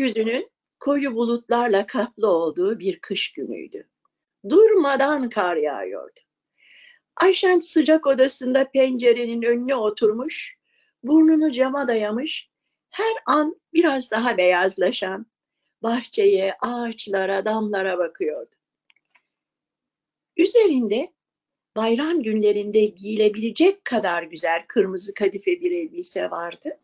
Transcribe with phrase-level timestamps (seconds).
[0.00, 3.88] Gökyüzünün koyu bulutlarla kaplı olduğu bir kış günüydü.
[4.48, 6.20] Durmadan kar yağıyordu.
[7.16, 10.58] Ayşen sıcak odasında pencerenin önüne oturmuş,
[11.02, 12.50] burnunu cama dayamış,
[12.90, 15.26] her an biraz daha beyazlaşan
[15.82, 18.54] bahçeye, ağaçlara, damlara bakıyordu.
[20.36, 21.12] Üzerinde
[21.76, 26.80] bayram günlerinde giyilebilecek kadar güzel kırmızı kadife bir elbise vardı.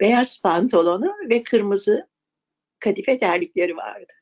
[0.00, 2.08] Beyaz pantolonu ve kırmızı
[2.80, 4.12] kadife terlikleri vardı.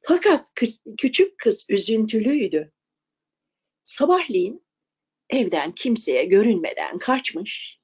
[0.00, 2.72] Fakat kız, küçük kız üzüntülüydü.
[3.82, 4.66] Sabahleyin
[5.30, 7.78] evden kimseye görünmeden kaçmış,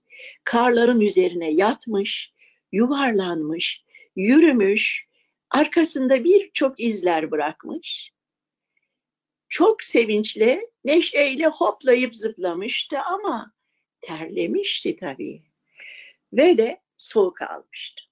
[0.45, 2.32] karların üzerine yatmış,
[2.73, 3.84] yuvarlanmış,
[4.16, 5.06] yürümüş,
[5.51, 8.12] arkasında birçok izler bırakmış.
[9.48, 13.52] Çok sevinçle, neşeyle hoplayıp zıplamıştı ama
[14.01, 15.43] terlemişti tabii.
[16.32, 18.02] Ve de soğuk almıştı.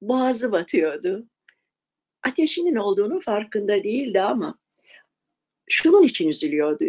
[0.00, 1.26] Boğazı batıyordu.
[2.22, 4.58] Ateşinin olduğunu farkında değildi ama
[5.68, 6.84] şunun için üzülüyordu.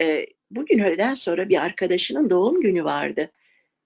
[0.00, 3.30] E, bugün öğleden sonra bir arkadaşının doğum günü vardı.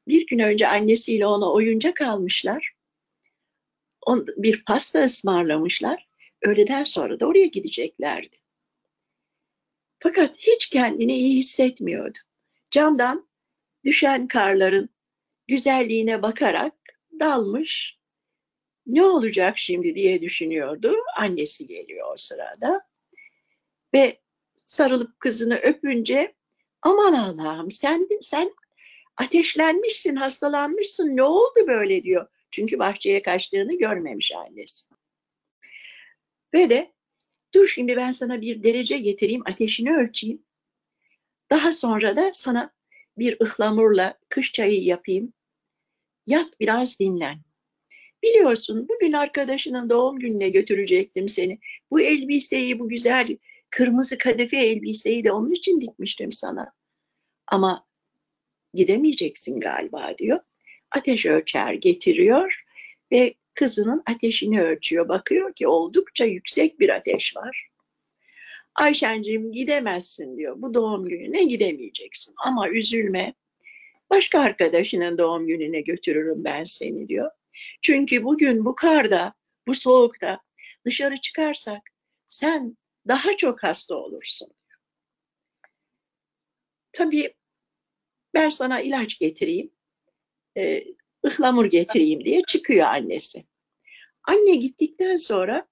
[0.09, 2.73] Bir gün önce annesiyle ona oyuncak almışlar.
[4.07, 6.09] On, bir pasta ısmarlamışlar.
[6.43, 8.37] Öğleden sonra da oraya gideceklerdi.
[9.99, 12.19] Fakat hiç kendini iyi hissetmiyordu.
[12.71, 13.29] Camdan
[13.85, 14.89] düşen karların
[15.49, 16.75] güzelliğine bakarak
[17.21, 17.99] dalmış.
[18.87, 20.97] Ne olacak şimdi diye düşünüyordu.
[21.17, 22.87] Annesi geliyor o sırada.
[23.95, 24.21] Ve
[24.57, 26.35] sarılıp kızını öpünce
[26.83, 28.55] aman Allah'ım sen sen
[29.17, 32.27] ateşlenmişsin, hastalanmışsın ne oldu böyle diyor.
[32.51, 34.87] Çünkü bahçeye kaçtığını görmemiş annesi.
[36.55, 36.93] Ve de
[37.55, 40.43] dur şimdi ben sana bir derece getireyim, ateşini ölçeyim.
[41.51, 42.73] Daha sonra da sana
[43.19, 45.33] bir ıhlamurla kış çayı yapayım.
[46.27, 47.41] Yat biraz dinlen.
[48.25, 51.59] Biliyorsun bugün arkadaşının doğum gününe götürecektim seni.
[51.91, 53.37] Bu elbiseyi, bu güzel
[53.71, 56.73] kırmızı kadife elbiseyi de onun için dikmiştim sana.
[57.47, 57.87] Ama
[58.75, 60.41] gidemeyeceksin galiba diyor.
[60.91, 62.65] Ateş ölçer getiriyor
[63.13, 65.09] ve kızının ateşini ölçüyor.
[65.09, 67.69] Bakıyor ki oldukça yüksek bir ateş var.
[68.75, 70.63] Ayşenciğim gidemezsin diyor.
[70.63, 72.35] Bu doğum gününe gidemeyeceksin.
[72.47, 73.35] Ama üzülme.
[74.11, 77.31] Başka arkadaşının doğum gününe götürürüm ben seni diyor.
[77.83, 79.35] Çünkü bugün bu karda,
[79.67, 80.41] bu soğukta
[80.85, 81.83] dışarı çıkarsak
[82.27, 82.77] sen
[83.09, 84.49] daha çok hasta olursun.
[86.93, 87.35] Tabii
[88.35, 89.71] ben sana ilaç getireyim,
[90.57, 90.85] e,
[91.27, 93.45] ıhlamur getireyim diye çıkıyor annesi.
[94.25, 95.69] Anne gittikten sonra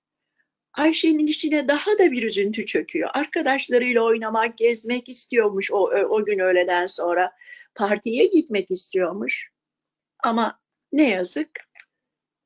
[0.73, 3.11] Ayşe'nin içine daha da bir üzüntü çöküyor.
[3.13, 7.33] Arkadaşlarıyla oynamak, gezmek istiyormuş o, o gün öğleden sonra.
[7.75, 9.51] Partiye gitmek istiyormuş.
[10.25, 10.61] Ama
[10.93, 11.51] ne yazık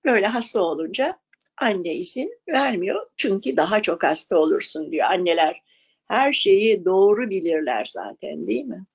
[0.06, 1.18] böyle hasta olunca
[1.56, 3.06] anne izin vermiyor.
[3.16, 5.62] Çünkü daha çok hasta olursun diyor anneler.
[6.08, 8.86] Her şeyi doğru bilirler zaten değil mi?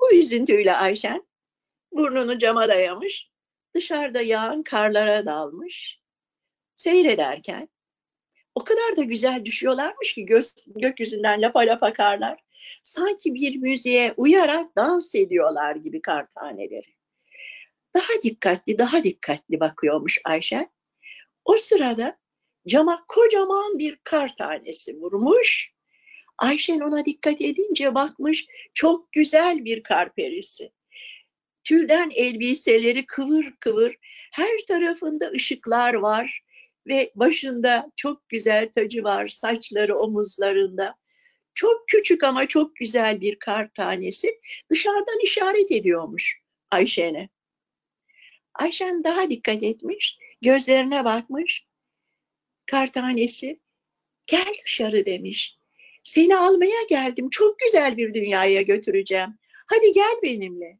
[0.00, 1.26] Bu üzüntüyle Ayşen
[1.92, 3.30] burnunu cama dayamış,
[3.74, 6.00] dışarıda yağan karlara dalmış.
[6.74, 7.68] Seyrederken
[8.54, 12.40] o kadar da güzel düşüyorlarmış ki göz, gökyüzünden lapa lapa karlar.
[12.82, 17.01] Sanki bir müziğe uyarak dans ediyorlar gibi kar taneleri.
[17.94, 20.70] Daha dikkatli, daha dikkatli bakıyormuş Ayşen.
[21.44, 22.18] O sırada
[22.68, 25.72] cama kocaman bir kar tanesi vurmuş.
[26.38, 30.70] Ayşen ona dikkat edince bakmış çok güzel bir kar perisi.
[31.64, 33.96] Tülden elbiseleri kıvır kıvır,
[34.32, 36.42] her tarafında ışıklar var
[36.86, 40.94] ve başında çok güzel tacı var, saçları omuzlarında.
[41.54, 47.28] Çok küçük ama çok güzel bir kar tanesi dışarıdan işaret ediyormuş Ayşen'e.
[48.54, 51.66] Ayşen daha dikkat etmiş, gözlerine bakmış.
[52.66, 53.60] Kar tanesi
[54.26, 55.58] gel dışarı demiş.
[56.04, 59.38] Seni almaya geldim, çok güzel bir dünyaya götüreceğim.
[59.66, 60.78] Hadi gel benimle.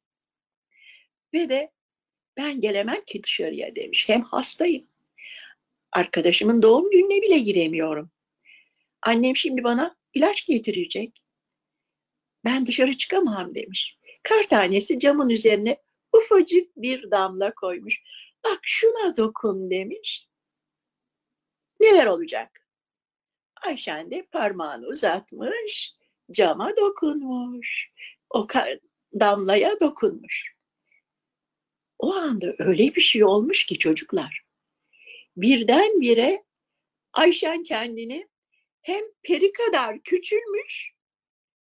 [1.35, 1.73] Ve de
[2.37, 4.09] ben gelemem ki dışarıya demiş.
[4.09, 4.87] Hem hastayım.
[5.93, 8.11] Arkadaşımın doğum gününe bile giremiyorum.
[9.03, 11.23] Annem şimdi bana ilaç getirecek.
[12.45, 13.99] Ben dışarı çıkamam demiş.
[14.23, 15.77] Kar tanesi camın üzerine
[16.13, 18.03] ufacık bir damla koymuş.
[18.45, 20.29] Bak şuna dokun demiş.
[21.81, 22.67] Neler olacak?
[23.63, 25.95] Ayşen de parmağını uzatmış,
[26.31, 27.93] cama dokunmuş.
[28.31, 28.47] O
[29.15, 30.55] damlaya dokunmuş.
[31.99, 34.43] O anda öyle bir şey olmuş ki çocuklar.
[35.37, 36.45] Birdenbire
[37.13, 38.29] Ayşen kendini
[38.83, 40.93] hem peri kadar küçülmüş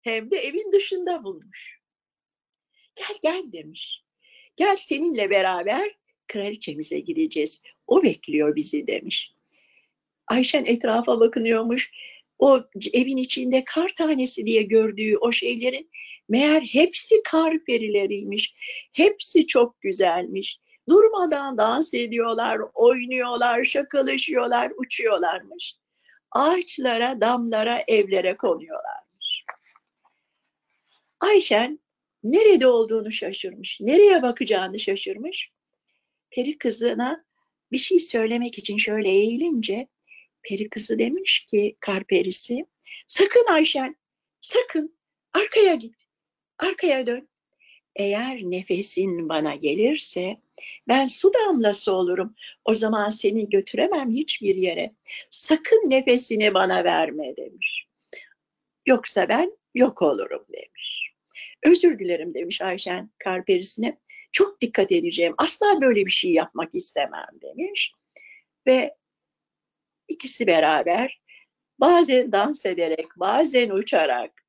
[0.02, 1.80] hem de evin dışında bulmuş.
[2.94, 4.01] Gel gel demiş.
[4.62, 5.90] Gel seninle beraber
[6.28, 7.62] kraliçemize gideceğiz.
[7.86, 9.32] O bekliyor bizi demiş.
[10.26, 11.90] Ayşen etrafa bakınıyormuş.
[12.38, 12.60] O
[12.92, 15.90] evin içinde kar tanesi diye gördüğü o şeylerin
[16.28, 18.54] meğer hepsi kar perileriymiş.
[18.92, 20.60] Hepsi çok güzelmiş.
[20.88, 25.74] Durmadan dans ediyorlar, oynuyorlar, şakalaşıyorlar, uçuyorlarmış.
[26.30, 29.44] Ağaçlara, damlara, evlere konuyorlarmış.
[31.20, 31.81] Ayşen
[32.24, 35.50] nerede olduğunu şaşırmış, nereye bakacağını şaşırmış.
[36.30, 37.24] Peri kızına
[37.72, 39.88] bir şey söylemek için şöyle eğilince
[40.42, 42.66] peri kızı demiş ki kar perisi
[43.06, 43.96] sakın Ayşen
[44.40, 44.96] sakın
[45.32, 45.94] arkaya git
[46.58, 47.28] arkaya dön.
[47.96, 50.36] Eğer nefesin bana gelirse
[50.88, 52.34] ben su damlası olurum.
[52.64, 54.94] O zaman seni götüremem hiçbir yere.
[55.30, 57.86] Sakın nefesini bana verme demiş.
[58.86, 61.01] Yoksa ben yok olurum demiş.
[61.62, 63.98] Özür dilerim demiş Ayşen kar perisine.
[64.32, 65.34] Çok dikkat edeceğim.
[65.38, 67.92] Asla böyle bir şey yapmak istemem demiş.
[68.66, 68.96] Ve
[70.08, 71.20] ikisi beraber
[71.78, 74.42] bazen dans ederek, bazen uçarak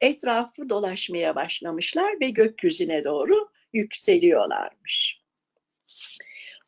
[0.00, 5.22] etrafı dolaşmaya başlamışlar ve gökyüzüne doğru yükseliyorlarmış.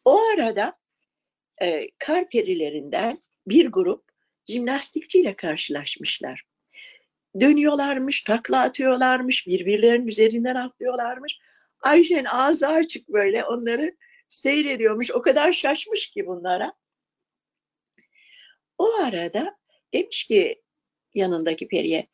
[0.05, 0.79] O arada
[1.63, 4.05] e, kar perilerinden bir grup
[4.47, 6.50] jimnastikçiyle karşılaşmışlar.
[7.41, 11.39] Dönüyorlarmış, takla atıyorlarmış, birbirlerinin üzerinden atlıyorlarmış.
[11.81, 13.97] Ayşen ağzı açık böyle onları
[14.29, 15.11] seyrediyormuş.
[15.11, 16.73] O kadar şaşmış ki bunlara.
[18.79, 19.57] O arada
[19.95, 20.63] demiş ki
[21.15, 22.07] yanındaki periye,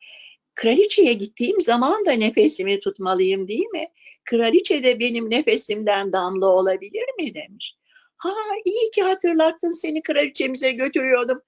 [0.55, 3.87] kraliçeye gittiğim zaman da nefesimi tutmalıyım değil mi?
[4.25, 7.77] Kraliçe de benim nefesimden damla olabilir mi demiş.
[8.17, 8.33] Ha
[8.65, 11.41] iyi ki hatırlattın seni kraliçemize götürüyordum.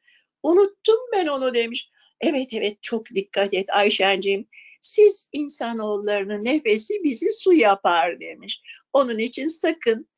[0.44, 1.90] Unuttum ben onu demiş.
[2.22, 4.48] Evet evet çok dikkat et Ayşenciğim.
[4.82, 8.62] Siz insanoğullarının nefesi bizi su yapar demiş.
[8.94, 10.10] Onun için sakın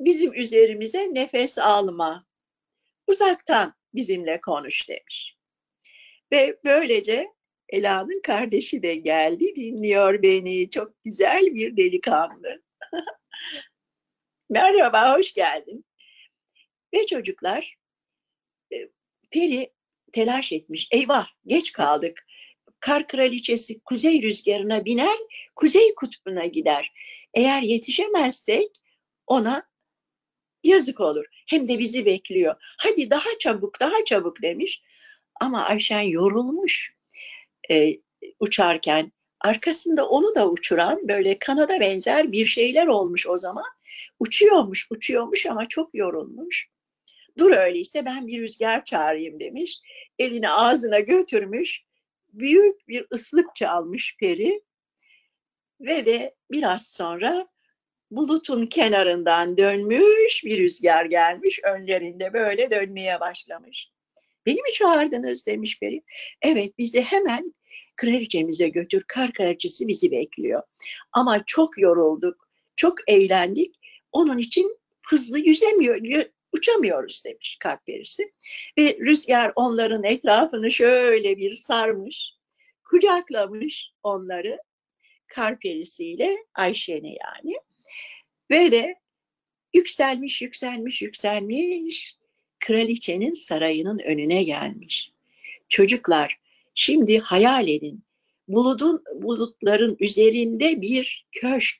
[0.00, 2.26] bizim üzerimize nefes alma.
[3.06, 5.36] Uzaktan bizimle konuş demiş.
[6.32, 7.28] Ve böylece
[7.68, 10.70] Ela'nın kardeşi de geldi, dinliyor beni.
[10.70, 12.62] Çok güzel bir delikanlı.
[14.50, 15.84] Merhaba, hoş geldin.
[16.94, 17.76] Ve çocuklar,
[18.72, 18.76] e,
[19.30, 19.72] Peri
[20.12, 20.88] telaş etmiş.
[20.90, 22.26] Eyvah, geç kaldık.
[22.80, 25.18] Kar kraliçesi kuzey rüzgarına biner,
[25.56, 26.92] kuzey kutbuna gider.
[27.34, 28.70] Eğer yetişemezsek
[29.26, 29.70] ona
[30.64, 31.24] yazık olur.
[31.48, 32.54] Hem de bizi bekliyor.
[32.78, 34.82] Hadi daha çabuk, daha çabuk demiş.
[35.40, 36.94] Ama Ayşen yorulmuş
[37.70, 37.96] e,
[38.40, 43.64] uçarken arkasında onu da uçuran böyle kanada benzer bir şeyler olmuş o zaman.
[44.18, 46.68] Uçuyormuş, uçuyormuş ama çok yorulmuş.
[47.40, 49.78] Dur öyleyse ben bir rüzgar çağırayım demiş.
[50.18, 51.82] Elini ağzına götürmüş.
[52.32, 54.62] Büyük bir ıslık çalmış peri.
[55.80, 57.48] Ve de biraz sonra
[58.10, 61.60] bulutun kenarından dönmüş bir rüzgar gelmiş.
[61.64, 63.90] Önlerinde böyle dönmeye başlamış.
[64.46, 66.02] Beni mi çağırdınız demiş peri.
[66.42, 67.54] Evet bizi hemen
[67.96, 69.04] kraliçemize götür.
[69.06, 70.62] Kar kraliçesi bizi bekliyor.
[71.12, 73.74] Ama çok yorulduk, çok eğlendik.
[74.12, 75.96] Onun için hızlı yüzemiyor,
[76.52, 78.32] uçamıyoruz demiş kar perisi.
[78.78, 82.30] Ve rüzgar onların etrafını şöyle bir sarmış,
[82.84, 84.58] kucaklamış onları
[85.26, 87.54] kar perisiyle Ayşe'ne yani.
[88.50, 88.94] Ve de
[89.74, 92.14] yükselmiş, yükselmiş, yükselmiş
[92.60, 95.12] kraliçenin sarayının önüne gelmiş.
[95.68, 96.40] Çocuklar
[96.74, 98.04] Şimdi hayal edin.
[98.48, 101.78] Bulutun, bulutların üzerinde bir köşk.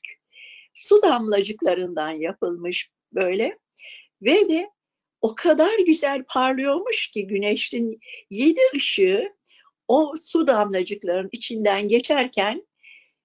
[0.73, 3.59] Su damlacıklarından yapılmış böyle.
[4.21, 4.69] Ve de
[5.21, 7.99] o kadar güzel parlıyormuş ki güneşin
[8.29, 9.33] yedi ışığı
[9.87, 12.67] o su damlacıkların içinden geçerken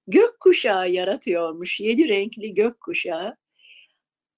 [0.07, 1.81] gök kuşağı yaratıyormuş.
[1.81, 3.37] Yedi renkli gök kuşağı.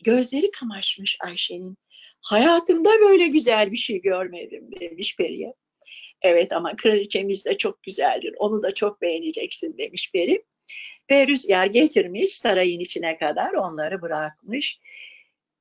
[0.05, 1.79] Gözleri kamaşmış Ayşe'nin.
[2.21, 5.55] Hayatımda böyle güzel bir şey görmedim demiş Periye.
[6.23, 8.35] Evet ama kraliçemiz de çok güzeldir.
[8.39, 10.45] Onu da çok beğeneceksin demiş peri.
[11.11, 14.79] Ve rüzgar getirmiş sarayın içine kadar onları bırakmış.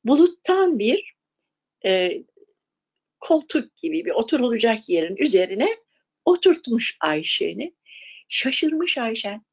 [0.04, 1.14] Buluttan bir
[1.86, 2.24] e,
[3.20, 5.78] koltuk gibi bir oturulacak yerin üzerine
[6.26, 7.74] oturtmuş Ayşe'ni.
[8.30, 9.46] Şaşırmış Ayşen.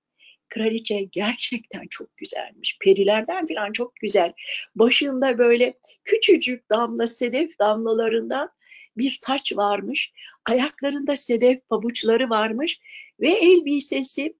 [0.48, 2.78] Kraliçe gerçekten çok güzelmiş.
[2.80, 4.32] Perilerden falan çok güzel.
[4.74, 8.50] Başında böyle küçücük damla sedef damlalarından
[8.96, 10.12] bir taç varmış.
[10.46, 12.80] Ayaklarında sedef pabuçları varmış
[13.20, 14.36] ve elbisesi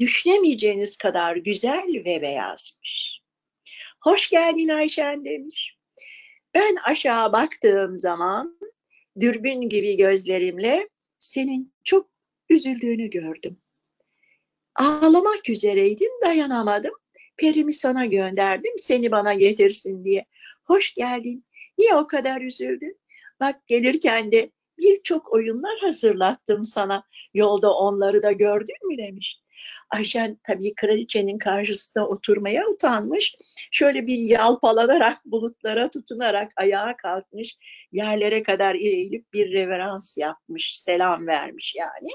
[0.00, 3.15] düşünemeyeceğiniz kadar güzel ve beyazmış.
[4.06, 5.76] Hoş geldin Ayşen demiş.
[6.54, 8.58] Ben aşağı baktığım zaman
[9.20, 10.88] dürbün gibi gözlerimle
[11.20, 12.08] senin çok
[12.50, 13.56] üzüldüğünü gördüm.
[14.74, 16.94] Ağlamak üzereydin dayanamadım.
[17.36, 20.24] Perimi sana gönderdim, seni bana getirsin diye.
[20.64, 21.44] Hoş geldin.
[21.78, 23.00] Niye o kadar üzüldün?
[23.40, 27.04] Bak gelirken de birçok oyunlar hazırlattım sana.
[27.34, 29.40] Yolda onları da gördün mü demiş.
[29.90, 33.36] Ayşen tabii kraliçenin karşısında oturmaya utanmış.
[33.70, 37.56] Şöyle bir yalpalanarak, bulutlara tutunarak ayağa kalkmış.
[37.92, 42.08] Yerlere kadar eğilip bir reverans yapmış, selam vermiş yani.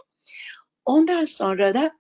[0.85, 1.91] Ondan sonra da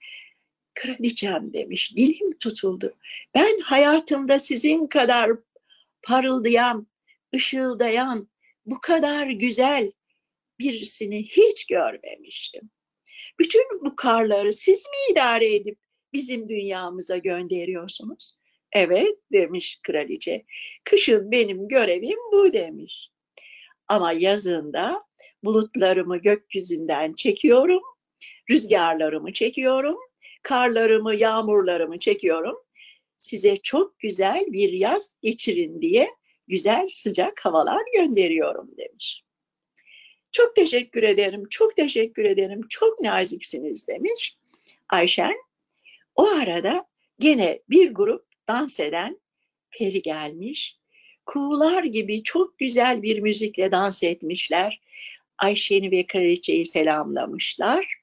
[0.73, 2.93] kraliçem demiş, dilim tutuldu.
[3.35, 5.31] Ben hayatımda sizin kadar
[6.03, 6.87] parıldayan,
[7.35, 8.29] ışıldayan,
[8.65, 9.91] bu kadar güzel
[10.59, 12.69] birisini hiç görmemiştim.
[13.39, 15.77] Bütün bu karları siz mi idare edip
[16.13, 18.37] bizim dünyamıza gönderiyorsunuz?
[18.71, 20.45] Evet demiş kraliçe.
[20.83, 23.09] Kışın benim görevim bu demiş.
[23.87, 25.03] Ama yazında
[25.43, 27.81] bulutlarımı gökyüzünden çekiyorum,
[28.49, 29.97] rüzgarlarımı çekiyorum,
[30.43, 32.57] karlarımı, yağmurlarımı çekiyorum.
[33.17, 36.09] Size çok güzel bir yaz geçirin diye
[36.47, 39.23] güzel sıcak havalar gönderiyorum demiş.
[40.31, 44.37] Çok teşekkür ederim, çok teşekkür ederim, çok naziksiniz demiş.
[44.89, 45.35] Ayşen
[46.15, 46.85] o arada
[47.19, 49.19] gene bir grup dans eden
[49.71, 50.77] peri gelmiş.
[51.25, 54.81] Kuğular gibi çok güzel bir müzikle dans etmişler.
[55.37, 57.95] Ayşen'i ve kraliçeyi selamlamışlar.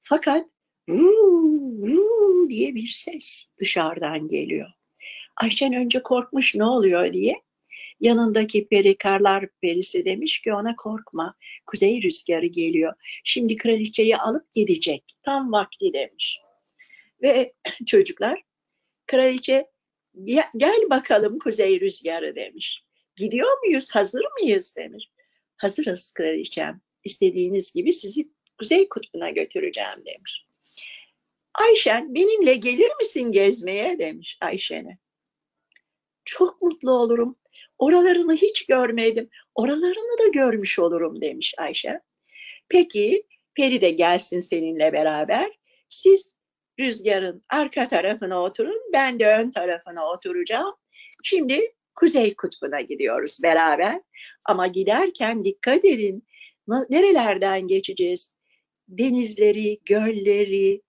[0.00, 0.46] Fakat
[0.88, 4.70] vuu, vuu diye bir ses dışarıdan geliyor.
[5.36, 7.42] Ayşen önce korkmuş ne oluyor diye.
[8.00, 11.34] Yanındaki peri karlar perisi demiş ki ona korkma.
[11.66, 12.94] Kuzey rüzgarı geliyor.
[13.24, 15.04] Şimdi kraliçeyi alıp gidecek.
[15.22, 16.38] Tam vakti demiş.
[17.22, 17.52] Ve
[17.86, 18.42] çocuklar
[19.06, 19.66] kraliçe
[20.56, 22.82] gel bakalım kuzey rüzgarı demiş.
[23.16, 23.94] Gidiyor muyuz?
[23.94, 25.04] Hazır mıyız demiş.
[25.56, 26.80] Hazırız kraliçem.
[27.04, 28.28] İstediğiniz gibi sizi
[28.58, 30.46] kuzey kutbuna götüreceğim demiş.
[31.54, 34.98] Ayşen benimle gelir misin gezmeye demiş Ayşen'e.
[36.30, 37.36] Çok mutlu olurum.
[37.78, 39.28] Oralarını hiç görmedim.
[39.54, 42.00] Oralarını da görmüş olurum demiş Ayşe.
[42.68, 43.22] Peki
[43.54, 45.52] Peri de gelsin seninle beraber.
[45.88, 46.34] Siz
[46.80, 48.82] rüzgarın arka tarafına oturun.
[48.92, 50.74] Ben de ön tarafına oturacağım.
[51.22, 54.00] Şimdi Kuzey Kutbu'na gidiyoruz beraber.
[54.44, 56.26] Ama giderken dikkat edin.
[56.68, 58.34] Nerelerden geçeceğiz?
[58.88, 60.82] Denizleri, gölleri,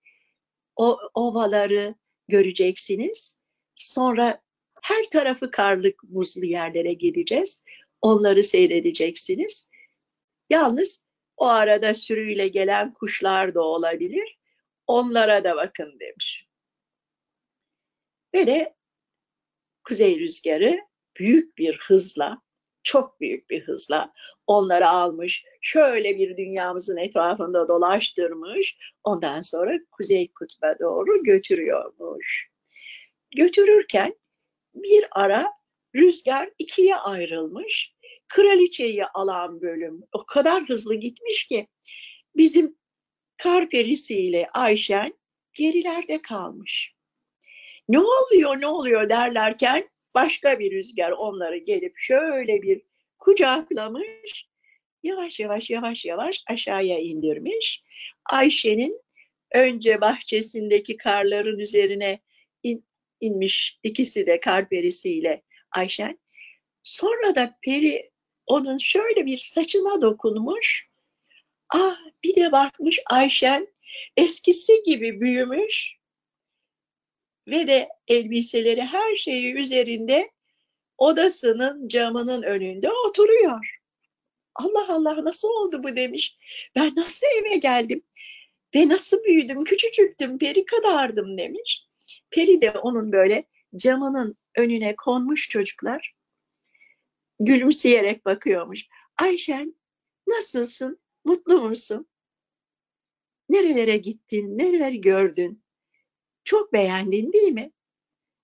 [1.14, 1.96] ovaları
[2.28, 3.42] göreceksiniz.
[3.76, 4.42] Sonra
[4.82, 7.64] her tarafı karlık, buzlu yerlere gideceğiz.
[8.02, 9.68] Onları seyredeceksiniz.
[10.50, 11.04] Yalnız
[11.38, 14.38] o arada sürüyle gelen kuşlar da olabilir.
[14.88, 16.48] Onlara da bakın demiş.
[18.34, 18.76] Ve de
[19.84, 20.80] kuzey rüzgarı
[21.20, 22.42] büyük bir hızla,
[22.84, 24.14] çok büyük bir hızla
[24.48, 32.52] onları almış, şöyle bir dünyamızın etrafında dolaştırmış, ondan sonra kuzey kutba doğru götürüyormuş.
[33.36, 34.16] Götürürken
[34.74, 35.54] bir ara
[35.96, 37.96] rüzgar ikiye ayrılmış.
[38.28, 41.68] Kraliçeyi alan bölüm o kadar hızlı gitmiş ki
[42.36, 42.76] bizim
[43.38, 45.14] kar perisiyle Ayşen
[45.54, 46.94] gerilerde kalmış.
[47.90, 52.82] Ne oluyor ne oluyor derlerken başka bir rüzgar onları gelip şöyle bir
[53.20, 54.50] kucaklamış.
[55.04, 57.84] Yavaş yavaş yavaş yavaş aşağıya indirmiş.
[58.26, 59.02] Ayşe'nin
[59.54, 62.20] önce bahçesindeki karların üzerine
[62.64, 62.86] in,
[63.22, 66.20] inmiş ikisi de kar perisiyle Ayşen.
[66.84, 68.12] Sonra da peri
[68.46, 70.88] onun şöyle bir saçına dokunmuş.
[71.70, 73.68] Ah bir de bakmış Ayşen
[74.18, 75.96] eskisi gibi büyümüş
[77.48, 80.32] ve de elbiseleri her şeyi üzerinde
[80.98, 83.82] odasının camının önünde oturuyor.
[84.56, 86.38] Allah Allah nasıl oldu bu demiş.
[86.76, 88.04] Ben nasıl eve geldim
[88.76, 91.91] ve nasıl büyüdüm küçücüktüm peri kadardım demiş.
[92.32, 93.46] Peri de onun böyle
[93.76, 96.16] camının önüne konmuş çocuklar.
[97.40, 98.88] Gülümseyerek bakıyormuş.
[99.18, 99.76] Ayşen
[100.28, 101.00] nasılsın?
[101.26, 102.08] Mutlu musun?
[103.50, 104.58] Nerelere gittin?
[104.58, 105.64] Nereler gördün?
[106.44, 107.72] Çok beğendin değil mi?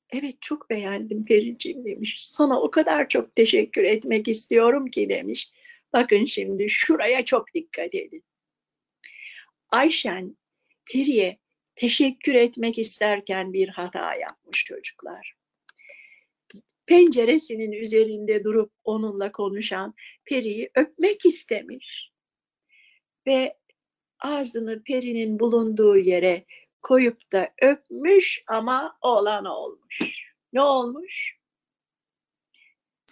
[0.09, 2.15] Evet çok beğendim Periciğim demiş.
[2.17, 5.51] Sana o kadar çok teşekkür etmek istiyorum ki demiş.
[5.93, 8.23] Bakın şimdi şuraya çok dikkat edin.
[9.69, 10.37] Ayşen
[10.85, 11.37] Peri'ye
[11.77, 15.35] teşekkür etmek isterken bir hata yapmış çocuklar.
[16.85, 19.93] Penceresinin üzerinde durup onunla konuşan
[20.25, 22.11] periyi öpmek istemiş.
[23.27, 23.57] Ve
[24.19, 26.45] ağzını perinin bulunduğu yere
[26.81, 30.33] koyup da öpmüş ama olan olmuş.
[30.53, 31.37] Ne olmuş?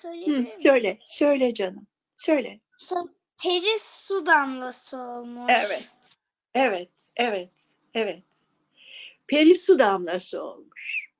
[0.03, 1.87] Hı, söyle, söyle canım.
[2.15, 2.59] Söyle.
[3.43, 5.53] Peri su damlası olmuş.
[5.53, 5.89] Evet,
[6.53, 7.51] evet, evet,
[7.93, 8.34] evet
[9.27, 11.11] peri su damlası olmuş.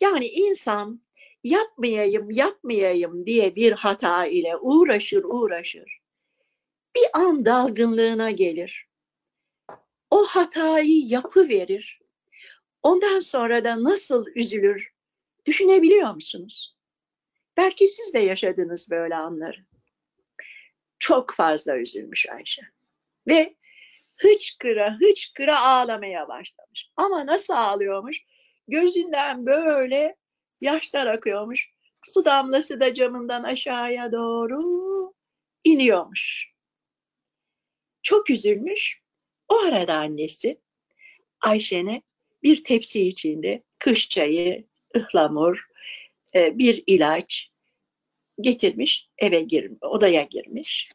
[0.00, 1.00] Yani insan
[1.44, 5.98] yapmayayım, yapmayayım diye bir hata ile uğraşır, uğraşır.
[6.96, 8.88] Bir an dalgınlığına gelir.
[10.10, 12.00] O hatayı yapı verir.
[12.82, 14.92] Ondan sonra da nasıl üzülür
[15.46, 16.76] düşünebiliyor musunuz?
[17.56, 19.64] Belki siz de yaşadınız böyle anları.
[20.98, 22.62] Çok fazla üzülmüş Ayşe.
[23.28, 23.56] Ve
[24.16, 26.90] hıçkıra hıçkıra ağlamaya başlamış.
[26.96, 28.22] Ama nasıl ağlıyormuş?
[28.68, 30.16] Gözünden böyle
[30.60, 31.70] yaşlar akıyormuş.
[32.04, 35.12] Su damlası da camından aşağıya doğru
[35.64, 36.52] iniyormuş.
[38.02, 39.00] Çok üzülmüş.
[39.48, 40.60] O arada annesi
[41.40, 42.02] Ayşe'ne
[42.42, 45.66] bir tepsi içinde kış çayı, ıhlamur,
[46.34, 47.50] e, bir ilaç
[48.40, 50.90] getirmiş, eve girmiş, odaya girmiş.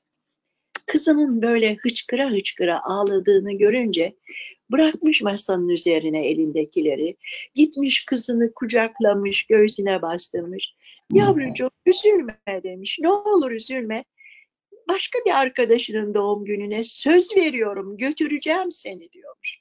[0.92, 4.16] Kızının böyle hıçkıra hıçkıra ağladığını görünce
[4.72, 7.18] bırakmış masanın üzerine elindekileri,
[7.56, 10.76] gitmiş kızını kucaklamış, göğsüne bastırmış.
[11.14, 14.06] Yavrucuğum üzülme demiş, ne olur üzülme.
[14.88, 19.60] Başka bir arkadaşının doğum gününe söz veriyorum, götüreceğim seni diyormuş.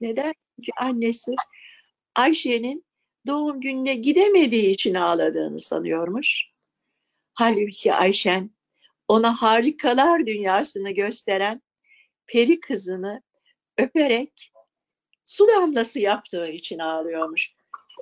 [0.00, 0.32] Neden?
[0.56, 1.32] Çünkü annesi
[2.14, 2.84] Ayşe'nin
[3.26, 6.44] doğum gününe gidemediği için ağladığını sanıyormuş.
[7.34, 8.50] Halbuki Ayşen
[9.08, 11.62] ona harikalar dünyasını gösteren
[12.26, 13.22] peri kızını
[13.78, 14.52] öperek
[15.24, 17.52] su damlası yaptığı için ağlıyormuş.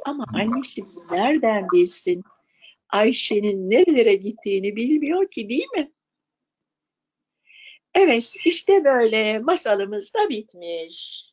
[0.06, 2.22] Ama annesi nereden bilsin?
[2.88, 5.92] Ayşe'nin nerelere gittiğini bilmiyor ki değil mi?
[7.94, 11.24] Evet, işte böyle masalımız da bitmiş.